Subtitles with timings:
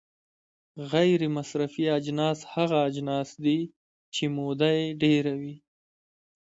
[0.91, 3.59] غیر مصرفي اجناس هغه اجناس دي
[4.15, 5.55] چې موده یې ډیره وي.